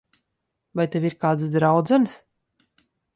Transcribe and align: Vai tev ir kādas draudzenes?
Vai 0.79 0.85
tev 0.95 1.05
ir 1.09 1.17
kādas 1.25 1.53
draudzenes? 1.57 2.17